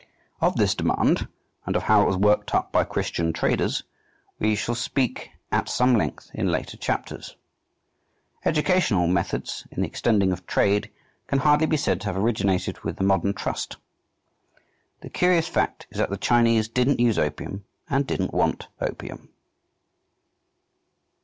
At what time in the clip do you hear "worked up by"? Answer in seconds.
2.17-2.83